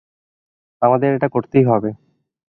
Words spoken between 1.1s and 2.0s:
এটা করতেই হবে!